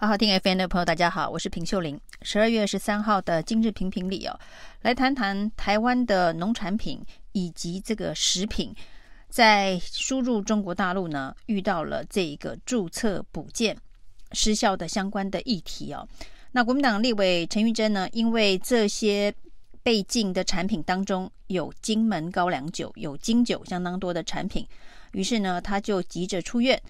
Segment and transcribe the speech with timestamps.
[0.00, 2.00] 好好听 FM 的朋友，大家好，我是平秀玲。
[2.22, 4.40] 十二月十三号的今日评评里哦，
[4.80, 8.74] 来谈谈台湾的农产品以及这个食品
[9.28, 13.76] 在输入中国大陆呢，遇到了这一个注册补件
[14.32, 16.08] 失效的相关的议题哦。
[16.52, 19.30] 那国民党立委陈玉珍呢，因为这些
[19.82, 24.66] 被禁的产品当中有金门高粱酒、有金酒相当多的产品，
[25.12, 26.80] 于是呢，他就急着出院。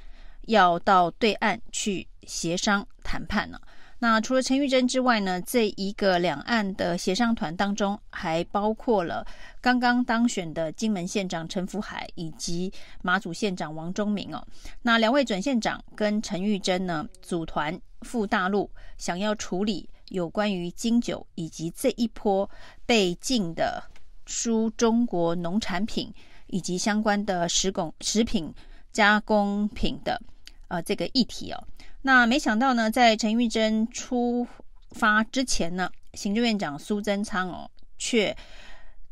[0.42, 3.60] 要到对岸去协商谈判了。
[4.02, 9.26] 那除了陈玉珍之外呢，这一个两岸的协商团当中，还包括了
[9.60, 12.72] 刚刚当选的金门县长陈福海以及
[13.02, 14.42] 马祖县长王忠明哦。
[14.80, 22.48] 那两位准县长跟陈玉珍呢，组团赴大陆，想要处理有关于金九以及这一波
[22.86, 23.82] 被禁的
[24.24, 26.10] 输中国农产品
[26.46, 28.50] 以及相关的食工食品
[28.92, 30.20] 加工品的。
[30.68, 31.66] 呃，这个议题哦，
[32.02, 34.46] 那没想到呢，在陈玉珍出
[34.92, 38.36] 发之前呢，行政院长苏贞昌哦，却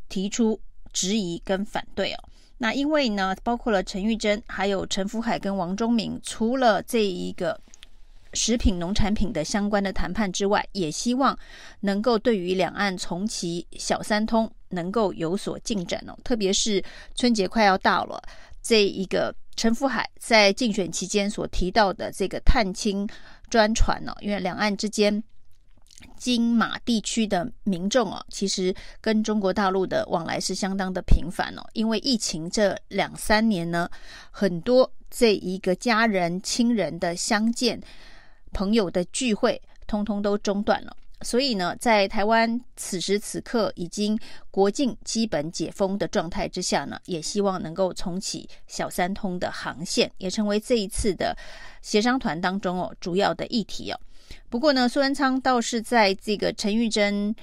[0.09, 0.61] 提出
[0.93, 2.25] 质疑跟反对哦。
[2.59, 7.61] 那因为呢，包括了陈玉珍，还有陈福海跟王忠明，除了这一个
[8.35, 11.37] 食品农产品的相关的谈判之外，也希望
[11.81, 16.17] 能够对于两岸重启小三通能够有所进展哦。
[16.23, 16.81] 特别是
[17.17, 18.23] 春节快要到了，
[18.69, 19.35] 这一个。
[19.59, 23.05] 陈福海在竞选期间所提到的这个探亲
[23.51, 25.21] 专船呢，因为两岸之间
[26.17, 31.63] 金马地区的民众哦，其实跟中国大陆的往来是相当的频繁哦。
[31.73, 33.91] 因为疫情这两三年呢，
[34.31, 37.83] 很多这一个家人亲人的相见、
[38.53, 40.97] 朋友的聚会，通通都中断了。
[41.23, 44.19] 所以呢，在台湾此时此刻已经
[44.51, 51.37] 国境基本解封的状态之下呢，也希望能够重启小三通的航线，也成为这一次的
[51.83, 54.01] 协商团当中哦主要的议题哦。
[54.49, 57.35] 不过呢，苏贞昌倒是在这个陈玉珍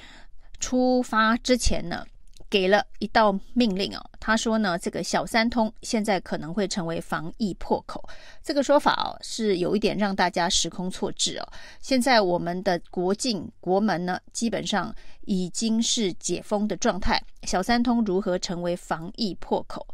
[0.59, 2.06] 出发之前呢。
[2.50, 8.03] 给了一道命令哦，他说呢，这个小三通现在可能会成为防疫破口。
[8.44, 11.47] 这个说法哦，是有一点让大家时空错置哦。
[11.81, 19.86] 现在我们的国境国门呢，基本上已经是解封的状态，小三通如何成为防疫破口？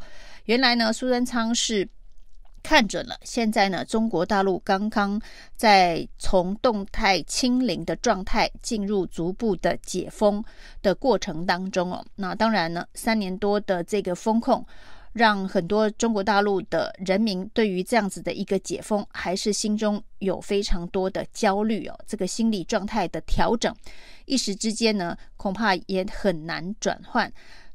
[0.44, 1.88] 原来呢，苏贞昌是。
[2.72, 5.20] 看准了，现在呢，中国大陆刚刚
[5.56, 10.42] 在从动态清零的状态进入逐步的解封
[10.80, 12.02] 的过程当中哦。
[12.14, 14.64] 那当然呢，三年多的这个封控，
[15.12, 21.98] 让很多中国大陆的人民对于这样子的一个解封，还是心中有非常多的焦虑哦。
[22.06, 23.70] 这个心理状态的调整，
[24.24, 27.30] 一时之间呢，恐怕也很难转换。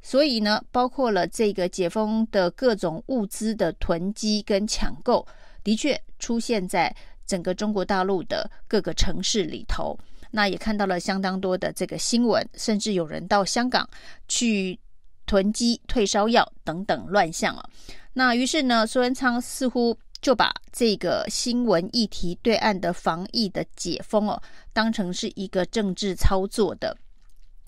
[0.07, 5.27] 所以呢，包括了这个解封的各种物资的囤积跟抢购，
[5.65, 6.95] 的确出现在
[7.25, 9.99] 整个中国大陆的各个城市里头。
[10.31, 13.85] 那也看到了相当多的这个新闻，甚至有人到香港
[14.29, 14.79] 去
[15.25, 17.69] 囤积退烧药等等乱象啊。
[18.13, 24.41] 那于是呢，苏贞昌似乎就把这个新闻议题对岸的防疫的解封哦，
[24.71, 26.95] 当成是一个政治操作的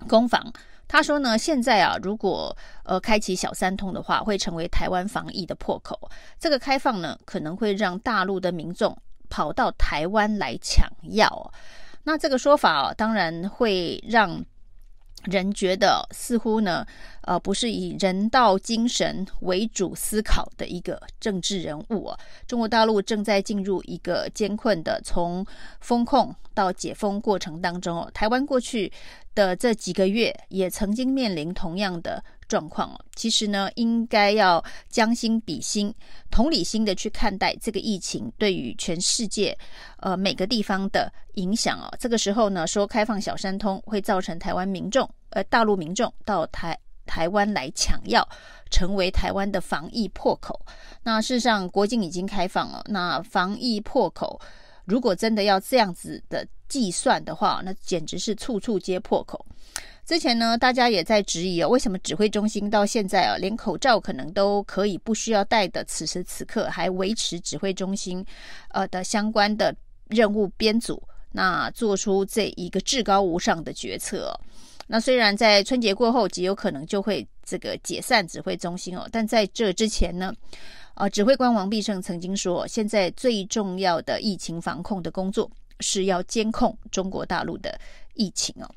[0.08, 0.54] 攻防。
[0.90, 6.10] 他说呢，现在啊，如果呃开启小三通的话，会成为台湾防疫的破口。
[6.40, 8.98] 这个开放呢，可能会让大陆的民众
[9.30, 11.54] 跑到台湾来抢药。
[12.04, 14.44] 那这个说法啊，当然会让
[15.26, 16.84] 人觉得似乎呢，
[17.22, 22.18] 呃，不是以人道精神为主思考的一个政治人物啊。
[22.48, 25.46] 中国大陆正在进入一个艰困的从
[25.82, 28.10] 封控到解封过程当中。
[28.14, 28.92] 台湾过去
[29.36, 33.00] 的这几个月也曾经面临同样的状况哦。
[33.16, 35.94] 其实呢，应该要将心比心、
[36.30, 39.58] 同理心的去看待这个疫情对于全世界
[39.98, 41.94] 呃每个地方的影响哦。
[42.00, 48.28] 这个时候呢，说开放小三通会造成台湾民众呃大陆民众到台台湾来抢药，
[48.70, 50.66] 成为台湾的防疫破口。
[51.04, 54.40] 那事实上，国境已经开放了，那防疫破口。
[54.86, 59.46] 如果真的要这样子的计算的话，那简直是处处皆破口。
[60.06, 68.26] 之前呢，大家也在质疑啊、哦，为什么指挥中心到现在啊，连口罩可能都可以不需要戴的，此时此刻还维持指挥中心
[68.70, 69.76] 呃的相关的
[70.08, 74.34] 任务编组，那做出这一个至高无上的决策、哦。
[74.88, 80.34] 那虽然在春节过后极有可能就会这个解散指挥中心哦，但在这之前呢？
[80.96, 87.80] 啊，指挥官王必胜曾经说，现在最重要的疫情防控的工作是要监控中国大陆的
[88.14, 88.70] 疫情哦。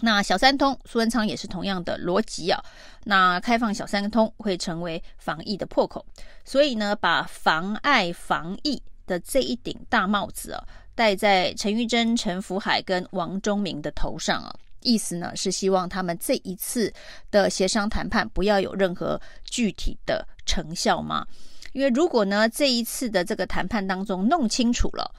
[0.00, 2.62] 那小三通，苏文昌也是同样的逻辑啊。
[3.04, 6.06] 那开放小三通会成为防疫的破口，
[6.44, 10.64] 所以呢，把妨碍防疫的这一顶大帽子啊，
[10.94, 14.54] 戴在陈玉珍、陈福海跟王忠明的头上啊。
[14.82, 16.92] 意思呢是希望他们这一次
[17.32, 21.26] 的协商谈判不要有任何具体的成效吗？
[21.72, 25.12] 因为如果呢这一次的这个谈判当中弄清楚了，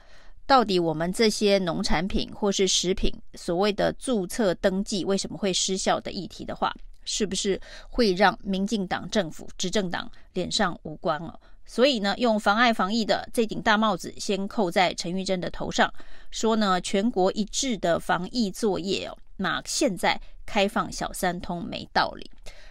[0.50, 6.74] 到底我们这些农产品或是食品所谓的注册登记为什么会失效的议题的话，
[7.04, 11.38] 是不是会让民进党政府执政党脸上无光了？
[11.64, 15.94] 所以呢，用妨碍防疫的这顶大帽子先扣在陈玉珍的头上，
[16.32, 19.16] 说呢全国一致的防疫作业哦。
[19.36, 22.28] 那现在开放小三通没道理。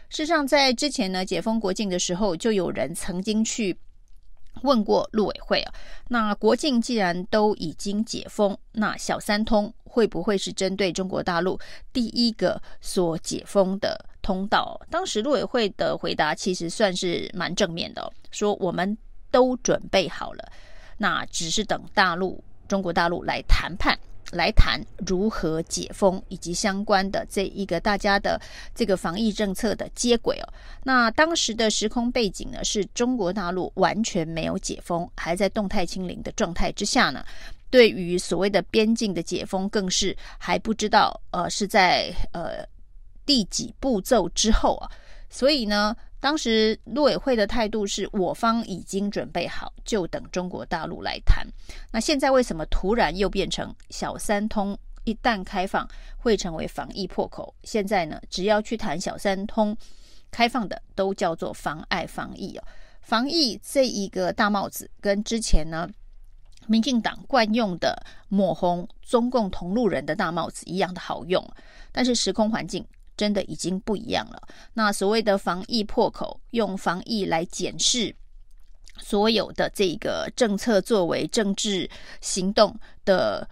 [0.10, 3.78] 事实上，在之前呢，解封国境的时候，就有人曾经去
[4.64, 5.74] 问过陆委会啊。
[6.08, 11.60] 那国境既然都已经解封，那小三通会不会是针对中国大陆
[11.94, 14.80] 第一个所解封的通道？
[14.90, 18.98] 当时陆委会的回答其实算是蛮正面的，说我们
[19.32, 20.52] 都准备好了，
[20.98, 23.98] 那只是等大陆中国大陆来谈判。
[24.32, 28.40] 来谈如何解封以及相关的这一个大家的
[28.76, 30.54] 这个防疫政策的接轨哦。
[30.84, 37.24] 那当时的时空背景呢，是中国大陆完全没有解封，还在动态清零的状态之下呢。
[37.70, 42.66] 对于所谓的边境的解封，更是还不知道呃是在呃
[43.26, 44.92] 第几步骤之后啊。
[45.30, 45.96] 所以呢。
[46.20, 51.48] 当时陆委会的态度是我方已经准备好，就等中国大陆来谈。
[51.92, 55.88] 那现在为什么突然又变成小三通一旦开放
[56.18, 57.56] 会成为防疫破口？
[57.64, 59.76] 现在呢，只要去谈小三通
[60.30, 62.64] 开放的，都叫做妨碍防疫哦。
[63.02, 65.90] 防疫这一个大帽子跟之前呢，
[66.68, 71.44] 民进党惯用的抹红中共同路人的大帽子一样的好用，
[71.94, 72.86] 但是时空环境。
[73.20, 74.48] 真的已经不一样了。
[74.74, 78.16] 那所谓的防疫破口，用防疫来检视
[78.98, 81.90] 所有的这个政策作为、政治
[82.22, 82.74] 行动
[83.04, 83.46] 的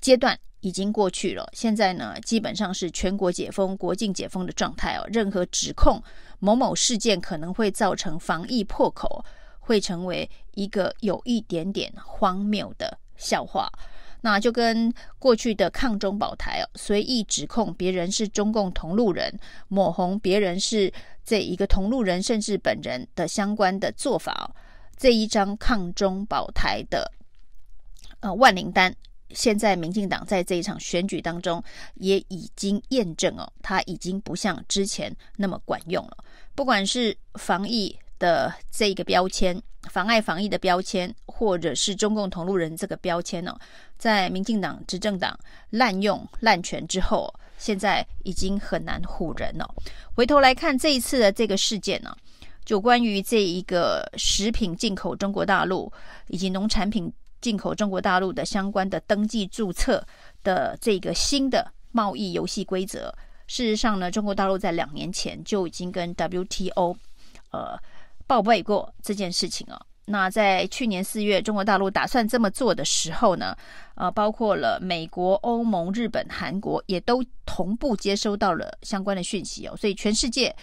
[0.00, 1.48] 阶段已经过去了。
[1.52, 5.06] 现在呢，基本上是全国解封、国境解封的状态哦。
[5.06, 6.02] 任何指控
[6.40, 9.24] 某某事件可能会造成防疫破口，
[9.60, 13.70] 会成为一个有一点点荒谬的笑话。
[14.22, 19.38] 那就跟过去的抗中保台哦，随意指控别人是中共同路人，
[19.68, 20.92] 抹红别人是
[21.24, 24.46] 这一个同路人，甚至本人的相关的做法哦，
[24.96, 27.10] 这一张抗中保台的
[28.20, 28.94] 呃万灵丹，
[29.30, 31.62] 现在民进党在这一场选举当中
[31.94, 36.16] 也已经验证哦，它已经不像之前那么管用了，
[36.54, 39.60] 不管是防疫的这个标签。
[39.90, 43.58] 妨碍防疫的标签，或者是中共同路人这个标签呢，
[43.98, 45.36] 在民进党执政党
[45.70, 49.68] 滥用滥权之后，现在已经很难唬人了。
[50.14, 52.16] 回头来看这一次的这个事件呢，
[52.64, 55.92] 就关于这一个食品进口中国大陆
[56.28, 60.06] 以及农产品进口中国大陆的相关的登记注册
[60.44, 63.12] 的这个新的贸易游戏规则，
[63.48, 66.96] 事实上呢，中国大陆在两年前就已经跟 WTO
[67.50, 67.76] 呃。
[68.32, 69.78] 报备过这件事情哦。
[70.06, 73.54] 那在去年四月，中国大陆打算这么做的时候呢，
[73.94, 79.76] 呃，包括了美国、欧盟、日本、韩国也都同步接收到了相关的讯息哦。
[79.76, 80.54] 所以全世界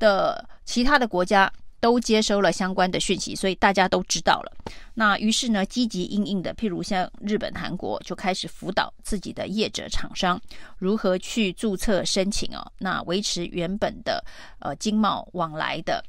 [0.00, 4.52] 的其他的国家都接收了相关的讯息，所以大家都知道了。
[4.92, 10.40] 那于是呢，积极应应的，譬如像日本、韩国就开始辅导自己的业者厂商
[10.76, 14.24] 如何去注册申请哦，那维持原本的
[14.58, 16.04] 呃经贸往来的。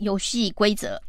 [0.00, 1.00] 游戏规则，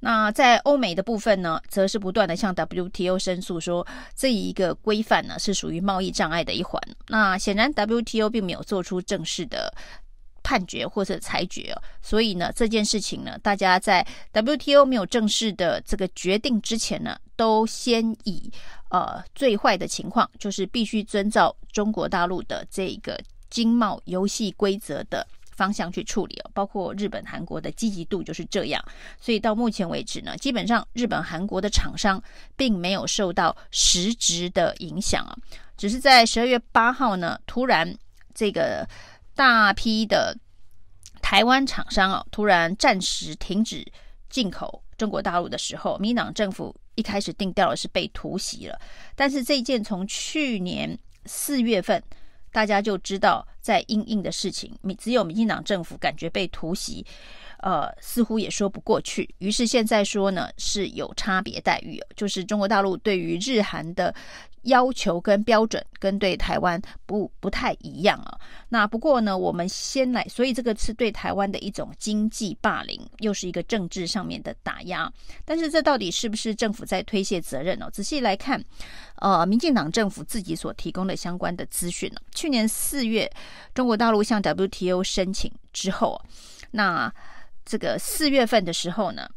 [0.00, 3.86] 那在欧美的部分呢，则是不断的向 WTO 申诉说，
[4.16, 6.80] 这一个规范呢是属于贸易障碍的一环。
[7.08, 9.72] 那显然 WTO 并没有做出正式的
[10.42, 11.72] 判决或者裁决，
[12.02, 18.50] 所以呢，这件事情呢，大家在 WTO 没有正式的这个决定之前呢，都先以
[18.90, 23.16] 呃最坏的情况，就是必须遵照中国大陆的这个
[23.48, 25.24] 经贸游戏规则的。
[25.52, 28.82] 方向去处理哦，包括日本、韩国的积极度就是这样，
[29.20, 32.22] 所以到目前为止呢，基本上日本、韩国的厂商
[32.56, 35.36] 并没有受到实质的影响啊，
[35.76, 37.94] 只是在十二月八号呢，突然
[38.34, 38.88] 这个
[39.34, 40.36] 大批的
[41.20, 43.86] 台湾厂商哦，突然暂时停止
[44.28, 48.80] 进口中国大陆的时候，民党政府一开始定调的是被突袭了，
[49.14, 52.02] 但是这件从去年四月份。
[52.52, 57.04] 大家就知道，在因应的事情，只有民进党政府感觉被突袭，
[57.58, 59.28] 呃，似乎也说不过去。
[59.38, 64.14] 于是现在说呢，是有差别待遇，就是中国大陆对于日韩的
[64.62, 68.38] 要求跟标准跟对台湾不不太一样啊。
[68.68, 75.12] 那不过呢，我们先来，所以这个是对台湾的一种经济霸凌，又是一个政治上面的打压。
[75.44, 77.90] 但是这到底是不是政府在推卸责任呢？
[77.92, 78.62] 仔细来看，
[79.16, 83.30] 呃，民进党政府自己所提供的相关的资讯呢，去年四月
[83.74, 86.20] 中国大陆向 WTO 申请之后，
[86.70, 87.12] 那
[87.64, 89.28] 这个四月份的时候呢，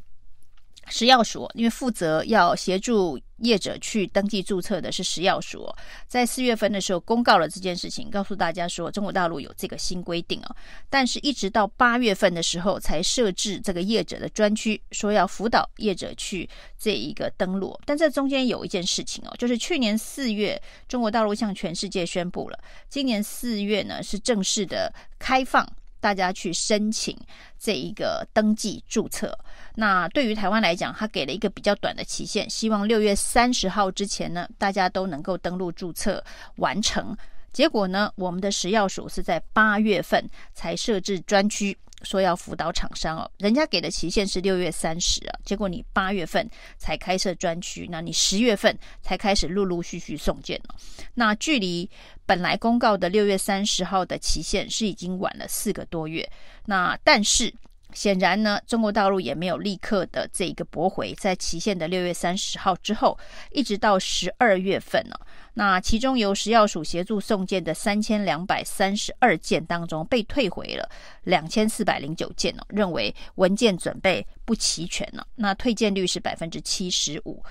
[0.88, 5.68] 食药署，因为负责要协助业者去登记注册的是食药署，
[6.08, 10.56] 在四月份的时候公告了这件事情，告诉大家说中国大陆有这个新规定哦，
[10.89, 16.50] 但是一直到八月份的时候才设置这个业者的专区，说要辅导业者去
[16.80, 17.77] 这一个登录。
[17.86, 25.68] 但这中间有一件事情哦，就是去年四月中国大陆向全世界宣布了，今年四月呢是正式的开放。
[26.06, 27.18] 大家去申请
[27.58, 29.36] 这一个登记注册。
[29.74, 36.24] 那对于台湾来讲，他给了一个比较短的期限，希望六月三十号之前呢，大家都能够登录注册
[36.58, 37.18] 完成。
[37.52, 41.76] 结果呢，我们的食药署是在八月份才设置专区。
[42.04, 46.48] 说要辅导厂商哦，人家给的期限是六月三十啊，结果你八月份
[46.78, 50.76] 才开设专区，那你十月份才开始陆陆续续送件了。
[51.16, 51.90] 那距离
[52.25, 56.29] 本来公告的六月三十号的期限是已经晚了四个多月。
[56.65, 57.53] 那但是。
[57.94, 63.17] 显然呢，中国大陆也没有立刻的这一个驳回，在期限的六月三十号之后，
[63.51, 65.15] 一直到十二月份呢，
[65.53, 70.89] 那其中由食药署协助送件的三千两百三十二件当中，被退回了
[71.24, 77.41] 两千四百零九件哦，认为文件准备不齐全了，那退件率是百分之七十五。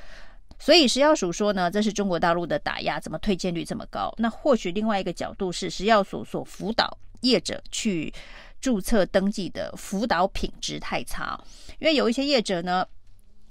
[0.59, 4.13] 所以食药署说呢，这是中国大陆的打压，怎么退件率这么高？
[4.19, 8.13] 那或许另外一个角度是食药署所辅导业者去。
[8.61, 11.39] 注册登记的辅导品质太差，
[11.79, 12.83] 因为有一些业者呢，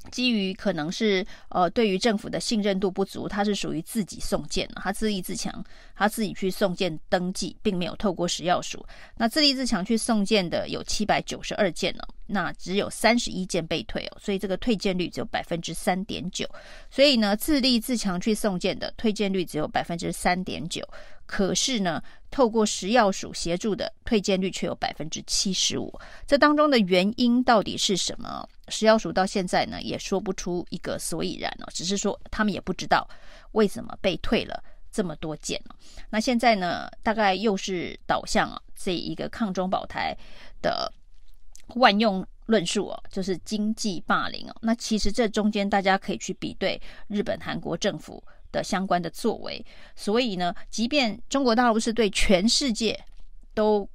[0.10, 5.64] 基于可能是呃对于政府的信任度不足，他是属于自己送件，他自立自强，
[5.96, 8.84] 他自己去送件登记，并没有透过食药署。
[9.16, 16.48] 那自立自强去送件的有七百九十二件呢，那只有三十一件被退哦，所以这个退件率只有百分之三点九。
[16.90, 20.88] 所以呢，自立自强去送件的退件率只有百分之三点九。
[21.26, 25.92] 可是呢，透过食药署协助的退件率却有百分之七十五，
[26.28, 28.48] 这当中的原因到底是什么？
[28.68, 33.08] 食药署到现在呢也说不出一个所以然哦，只是说他们也不知道
[33.54, 34.62] 为什么被退了
[34.92, 35.60] 这么多件。
[36.10, 40.16] 那现在呢，大概又是导向啊这一个抗中保台
[40.62, 40.92] 的
[41.76, 44.56] 万用论述哦，就是经济霸凌哦。
[44.62, 48.24] 那其实这中间大家可以去比对日本、韩国政府。
[48.54, 49.66] 的相关的作为，
[49.96, 53.04] 所以呢，即便中国大陆是对全世界
[53.56, 53.90] 都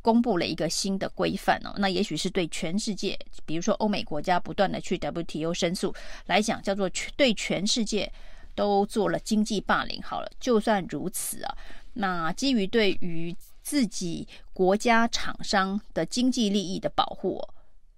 [0.00, 5.92] 公布了一个新的规范哦，那也许是对全世界，比如说欧美国家不断的去 WTO 申诉
[6.26, 8.08] 来讲，叫做对全世界
[8.54, 10.00] 都做了经济霸凌。
[10.00, 11.56] 好了，就算如此啊，
[11.94, 13.36] 那基于对于
[13.68, 17.38] 自己国家厂商的经济利益的保护，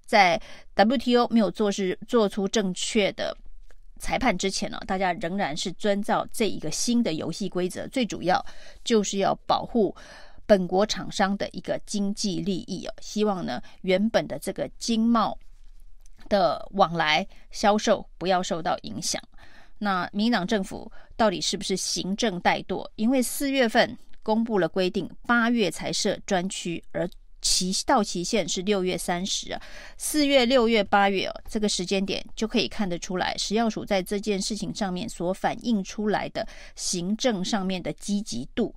[0.05, 0.37] 在
[0.75, 3.37] WTO 没有做是做出正确的。
[4.01, 8.45] 裁判之前呢，大家仍然是遵照这一个新的游戏规则，最主要
[8.83, 9.95] 就是要保护
[10.45, 12.93] 本国厂商的一个经济利益哦。
[13.01, 15.39] 希望呢，原本的这个经贸
[16.29, 19.23] 的往来销售不要受到影响。
[19.79, 22.85] 那民党政府到底是不是行政怠惰？
[22.97, 27.09] 因为四月份公布了规定，八月才设专区，而
[27.41, 29.63] 期到期限是六月三十啊，
[29.97, 36.47] 四月、六月、八月哦，这个时间点就可以看得出来，食药署在这件事情上面所反映出来的
[36.77, 38.75] 行政上面的积极度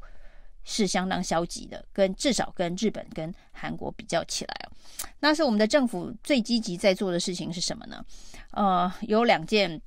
[0.63, 4.71] 是相当消极的，跟至少跟日本跟韩国比较起来哦，
[5.19, 8.05] 那是我们的政府最积极在做的事情是什么呢？
[8.51, 9.81] 呃，有两件。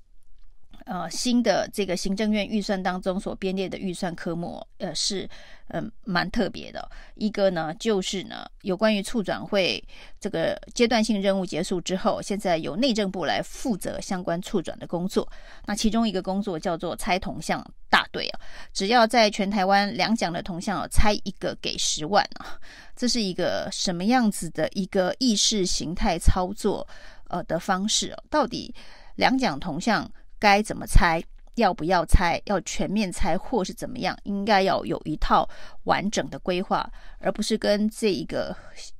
[0.86, 5.28] 呃，新的这个行政院预算当中所编列的预算科目，呃，是
[5.70, 6.88] 嗯蛮特别的。
[7.16, 9.82] 一个呢，就是呢，有关于促转会
[10.20, 15.28] 这个阶段性任务结束之后，现在由内政部来负责相关促转的工作。
[15.64, 18.40] 那其中一个工作叫做拆铜像大队啊，
[18.72, 22.56] 只要在全台湾两奖的铜像拆一个给十万啊，
[22.94, 26.86] 这是一个什么样子的一个意识形态操作
[27.26, 28.22] 呃的方式哦？
[28.30, 28.72] 到底
[29.16, 30.08] 两奖铜像？
[30.38, 31.22] 该怎么拆？
[31.56, 32.38] 要不要拆？
[32.44, 34.14] 要全面拆，或是怎么样？
[34.24, 35.48] 应该要有一套
[35.84, 36.86] 完整的规划，
[37.18, 38.54] 而不是跟这一个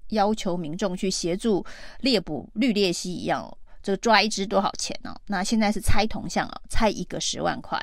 [0.09, 1.63] 要求民众去协助
[2.01, 3.55] 猎捕绿鬣蜥一样。
[3.83, 5.15] 这个抓一只多少钱呢？
[5.27, 7.79] 那现在是拆铜像啊，拆一个十万块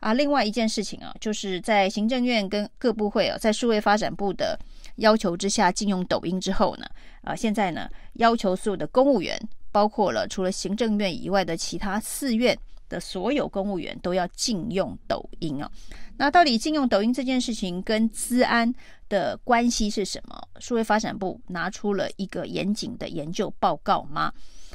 [0.00, 0.14] 啊。
[0.14, 4.58] 另外一件事情啊，就是在行政院跟各部会啊，在数位发展部的
[4.96, 6.86] 要求之下，禁用抖音之后呢，
[7.22, 9.38] 啊，现在呢，要求所有的公务员，
[9.70, 12.58] 包括了除了行政院以外的其他四院。
[12.88, 15.70] 的所有公务员都要禁用抖音啊。
[16.16, 18.72] 那到底禁用抖音这件事情跟资安
[19.08, 20.40] 的关系是什么？
[20.58, 24.32] 数位发展部拿出了一个严谨的研究报告吗？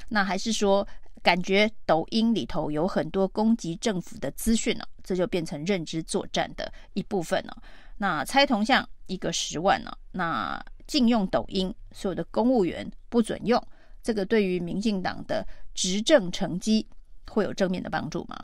[0.09, 0.87] 那还是说
[1.21, 4.83] 感觉抖音里头有很多攻击政府的资讯呢？
[5.03, 7.61] 这就变成认知作战的一部分了。
[7.97, 9.91] 那猜铜像一个十万呢？
[10.11, 13.61] 那禁用抖音，所有的公务员不准用，
[14.01, 16.87] 这个对于民进党的执政成绩
[17.29, 18.43] 会有正面的帮助吗？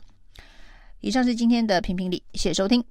[1.00, 2.84] 以上是今天的评评理，谢谢收听。